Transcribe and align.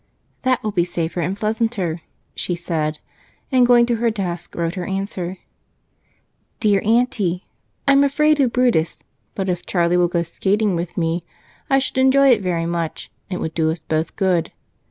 "That 0.41 0.63
will 0.63 0.71
be 0.71 0.83
safer 0.83 1.21
and 1.21 1.37
pleasanter," 1.37 2.01
she 2.33 2.55
said, 2.55 2.97
and 3.51 3.67
going 3.67 3.85
to 3.85 3.97
her 3.97 4.09
desk 4.09 4.55
wrote 4.55 4.73
her 4.73 4.87
answer. 4.87 5.37
DEAR 6.59 6.81
AUNTY, 6.83 7.45
I'm 7.87 8.03
afraid 8.03 8.39
of 8.39 8.51
Brutus, 8.51 8.97
but 9.35 9.47
if 9.47 9.63
Charlie 9.67 9.97
will 9.97 10.07
go 10.07 10.23
skating 10.23 10.75
with 10.75 10.97
me, 10.97 11.23
I 11.69 11.77
should 11.77 11.99
enjoy 11.99 12.29
it 12.29 12.41
very 12.41 12.65
much 12.65 13.11
and 13.29 13.37
it 13.37 13.41
would 13.43 13.53
do 13.53 13.69
us 13.69 13.79
both 13.81 14.15
good. 14.15 14.51